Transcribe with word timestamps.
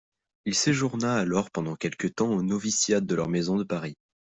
Il 0.45 0.55
séjourna 0.55 1.13
alors 1.13 1.51
pendant 1.51 1.75
quelque 1.75 2.07
temps 2.07 2.31
au 2.31 2.41
noviciat 2.41 3.01
de 3.01 3.13
leur 3.13 3.29
maison 3.29 3.55
de 3.57 3.63
Paris. 3.63 3.97